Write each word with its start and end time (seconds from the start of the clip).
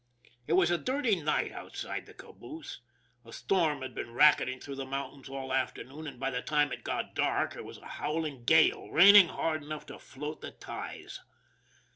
It 0.47 0.53
was 0.53 0.71
a 0.71 0.79
dirty 0.79 1.21
night 1.21 1.51
outside 1.51 2.07
the 2.07 2.15
caboose. 2.15 2.81
A 3.23 3.31
storm 3.31 3.83
had 3.83 3.93
been 3.93 4.15
racketing 4.15 4.59
through 4.59 4.73
the 4.77 4.83
mountains 4.87 5.29
all 5.29 5.53
after 5.53 5.83
noon, 5.83 6.07
and 6.07 6.19
by 6.19 6.31
the 6.31 6.41
time 6.41 6.71
it 6.71 6.83
got 6.83 7.13
dark 7.13 7.55
it 7.55 7.63
was 7.65 7.77
a 7.77 7.85
howling 7.85 8.45
gale, 8.45 8.89
raining 8.89 9.27
hard 9.27 9.61
enough 9.61 9.85
to 9.85 9.99
float 9.99 10.41
the 10.41 10.49
ties. 10.53 11.19